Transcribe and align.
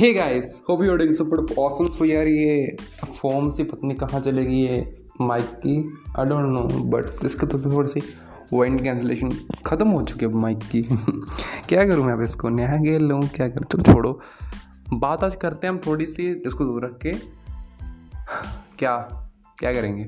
Hey 0.00 0.12
guys 0.12 0.64
hope 0.68 0.82
you 0.82 0.96
doing 0.96 1.14
super 1.14 1.54
awesome 1.58 1.84
so 1.84 2.04
यार 2.04 2.26
ये 2.26 2.76
form 3.04 3.50
से 3.50 3.64
पता 3.64 3.86
नहीं 3.86 3.98
कहाँ 3.98 4.20
चलेगी 4.20 4.56
ये 4.56 4.94
माइक 5.20 5.44
की? 5.44 5.98
आई 6.18 6.24
डोंट 6.26 6.44
नो 6.44 6.62
बट 6.84 7.24
इसके 7.24 7.46
तो 7.46 7.58
थोड़ी 7.58 7.88
सी 7.88 8.00
वाइंड 8.54 8.82
कैंसिलेशन 8.82 9.30
ख़त्म 9.66 9.88
हो 9.88 10.02
चुकी 10.02 10.26
है 10.26 10.32
माइक 10.32 10.58
की। 10.58 10.82
क्या 11.68 11.86
करूँ 11.86 12.04
मैं 12.04 12.12
अब 12.12 12.22
इसको? 12.22 12.48
नया 12.48 12.76
गेल 12.76 13.02
लूँ? 13.02 13.22
क्या 13.22 13.48
करूँ? 13.48 13.66
चलो 13.72 13.92
छोड़ो। 13.92 14.20
बात 14.92 15.24
आज 15.24 15.34
करते 15.34 15.66
हैं 15.66 15.74
हम 15.74 15.80
थोड़ी 15.86 16.06
सी, 16.06 16.42
इसको 16.46 16.64
दूर 16.64 16.84
रख 16.84 16.98
के। 17.02 17.12
क्या? 18.78 18.96
क्या 19.58 19.72
करेंगे? 19.72 20.06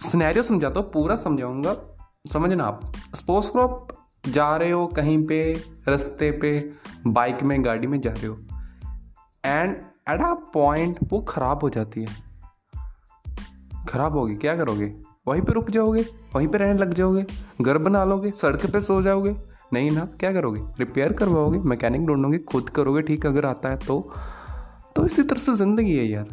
स्नैरियो 0.00 0.42
समझाता 0.42 0.80
हूँ, 0.80 0.92
पूरा 0.92 1.16
समझाऊँगा। 1.16 1.76
समझना 2.32 2.64
आप। 2.64 2.92
स्पोर्ट्स 3.14 3.50
करो 3.50 3.62
आप 3.62 4.07
जा 4.24 4.56
रहे 4.56 4.70
हो 4.70 4.86
कहीं 4.86 5.26
पे, 5.26 5.52
रास्ते 5.88 6.30
पे, 6.30 6.70
बाइक 7.06 7.42
में, 7.42 7.64
गाड़ी 7.64 7.86
में 7.86 8.00
जा 8.00 8.10
रहे 8.10 8.26
हो। 8.26 8.38
एंड 9.44 9.76
एट 10.10 10.20
अ 10.20 10.34
पॉइंट 10.54 10.98
वो 11.10 11.20
ख़राब 11.20 11.58
हो 11.62 11.70
जाती 11.70 12.04
है। 12.04 12.16
ख़राब 13.88 14.16
होगी, 14.16 14.34
क्या 14.34 14.56
करोगे? 14.56 14.94
वहीं 15.28 15.42
पे 15.42 15.52
रुक 15.52 15.70
जाओगे, 15.70 16.04
वहीं 16.34 16.48
पे 16.48 16.58
रहने 16.58 16.78
लग 16.78 16.94
जाओगे, 16.94 17.24
घर 17.62 17.78
बना 17.78 18.04
लोगे, 18.04 18.30
सड़क 18.30 18.66
पे 18.66 18.80
सो 18.80 19.02
जाओगे। 19.02 19.36
नहीं 19.72 19.90
ना, 19.90 20.04
क्या 20.04 20.32
करोगे? 20.32 20.60
रिपेयर 20.78 21.12
करवाओगे 21.12 21.58
मैकेनिक 21.58 22.06
ढूंढोगे, 22.06 22.38
खुद 22.38 22.68
करोगे, 22.68 23.02
ठीक, 23.02 23.26
अगर 23.26 23.46
आता 23.46 23.68
है 23.68 23.76
तो। 23.76 24.12
तो 24.96 25.06
इसी 25.06 25.22
तरह 25.22 25.38
से 25.38 25.54
ज़िंदगी 25.54 25.96
है 25.96 26.06
यार। 26.06 26.28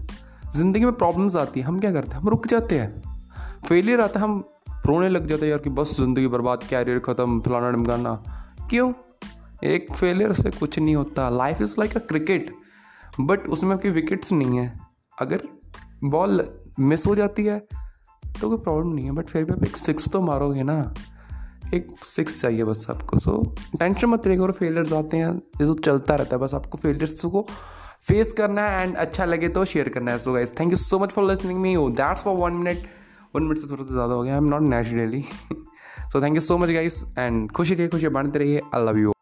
ज़िंदगी 0.55 0.85
में 0.85 0.93
प्रॉब्लम्स 0.93 1.35
आती 1.35 1.59
है, 1.59 1.65
हम 1.65 1.79
क्या 1.79 1.91
करते 1.91 2.11
हैं? 2.11 2.17
हम 2.17 2.29
रुक 2.29 2.47
जाते 2.47 2.79
हैं। 2.79 3.03
फेलियर 3.67 4.01
आता 4.01 4.19
है, 4.19 4.23
हम 4.23 4.43
रोने 4.85 5.09
लग 5.09 5.25
जाते 5.27 5.45
हैं 5.45 5.51
यार 5.51 5.59
कि 5.59 5.69
बस 5.71 5.95
ज़िंदगी 5.97 6.27
बर्बाद 6.27 6.63
कैरियर 6.69 6.99
ख़त्म, 6.99 7.39
फलाना 7.41 7.71
ढमकाना 7.71 8.13
क्यों? 8.69 8.91
एक 9.63 9.93
फेलियर 9.93 10.33
से 10.33 10.49
कुछ 10.51 10.77
नहीं 10.79 10.95
होता। 10.95 11.29
Life 11.31 11.61
is 11.61 11.75
like 11.79 11.95
a 11.97 11.99
cricket 12.07 12.53
but 13.21 13.47
उसमें 13.47 13.73
आपकी 13.73 13.89
विकेट्स 13.91 14.31
नहीं 14.33 14.57
है। 14.59 14.71
अगर 15.17 15.41
बॉल 16.05 16.43
मिस 16.81 17.05
हो 17.07 17.15
जाती 17.15 17.45
है 17.45 17.59
तो 18.23 18.49
कोई 18.49 18.57
प्रॉब्लम 18.57 18.93
नहीं 18.93 19.05
है 19.05 19.11
बट 19.11 19.29
फिर 19.29 19.43
भी 19.43 19.53
आप 19.53 19.63
एक 19.63 19.77
सिक्स 19.77 20.09
तो 20.09 20.21
मारोगे 20.21 20.63
ना। 20.63 20.93
एक 21.73 21.87
सिक्स 22.05 22.41
चाहिए 22.41 22.63
बस 22.63 22.85
आपको। 22.89 23.19
सो 23.19 23.37
टेंशन 23.79 24.07
मत 24.07 24.27
लेकर 24.27 24.51
फेलियर्स 24.51 24.93
आते 24.93 25.17
हैं, 25.17 25.31
ये 25.31 25.65
तो 25.65 25.73
चलता 25.75 26.15
रहता 26.15 26.35
है। 26.35 26.41
बस 26.41 26.53
आपको 26.53 26.77
फेलियर्स 26.77 27.25
को 27.25 27.45
फेस 28.07 28.31
करना 28.31 28.61
है 28.61 28.83
एंड 28.83 28.95
अच्छा 28.97 29.25
लगे 29.25 29.49
तो 29.49 29.63
शेयर 29.65 29.89
करना 29.89 30.11
है। 30.11 30.19
So 30.19 30.33
guys 30.33 30.59
thank 30.59 30.71
you 30.71 30.77
so 30.77 30.99
much 30.99 31.11
for 31.11 31.29
listening 31.29 31.59
me 31.59 31.73
you 31.73 31.89
that's 31.91 32.23
for 32.23 32.35
one 32.37 32.53
minute 32.53 32.87
one 33.35 33.43
minute 33.43 33.57
से 33.59 33.67
थोड़ा 33.71 33.83
सा 33.83 33.93
ज़्यादा 33.93 34.13
हो 34.13 34.21
गया 34.23 34.33
I 34.33 34.37
am 34.37 34.49
not 34.49 34.69
naturally 34.69 35.23
so 36.11 36.21
thank 36.21 36.35
you 36.35 36.41
so 36.41 36.57
much 36.57 36.69
guys 36.71 37.03
and 37.17 37.51
खुशी 37.51 37.75
रहिए 37.75 37.87
खुशी 37.89 38.07
बांटते 38.17 38.39
रहिए. 38.39 38.61
I 38.75 38.85
love 38.85 38.97
you 38.99 39.14